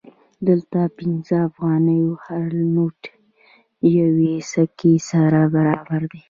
دلته 0.47 0.79
د 0.87 0.91
پنځه 0.97 1.35
افغانیو 1.49 2.09
هر 2.25 2.47
نوټ 2.75 3.01
یوې 3.99 4.35
سکې 4.51 4.93
سره 5.09 5.39
برابر 5.55 6.01
دی 6.11 6.19